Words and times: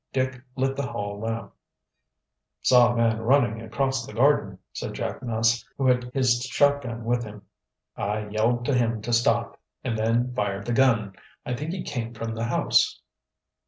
Dick 0.11 0.41
lit 0.55 0.75
the 0.75 0.87
hall 0.87 1.19
lamp. 1.19 1.53
"Saw 2.63 2.91
a 2.91 2.95
man 2.97 3.19
running 3.19 3.61
across 3.61 4.03
the 4.03 4.13
garden," 4.15 4.57
said 4.73 4.95
Jack 4.95 5.21
Ness, 5.21 5.63
who 5.77 5.85
had 5.85 6.05
his 6.05 6.41
shot 6.51 6.81
gun 6.81 7.05
with 7.05 7.23
him. 7.23 7.43
"I 7.95 8.27
yelled 8.29 8.65
to 8.65 8.73
him 8.73 9.03
to 9.03 9.13
stop, 9.13 9.59
and 9.83 9.95
then 9.95 10.33
fired 10.33 10.65
the 10.65 10.73
gun. 10.73 11.13
I 11.45 11.53
think 11.53 11.71
he 11.71 11.83
came 11.83 12.15
from 12.15 12.33
the 12.33 12.45
house." 12.45 12.99